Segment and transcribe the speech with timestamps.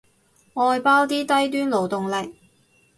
[0.55, 2.33] 外包啲低端勞動力